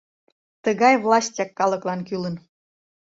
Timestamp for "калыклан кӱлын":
1.59-2.35